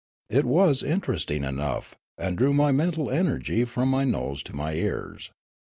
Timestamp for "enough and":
1.43-2.35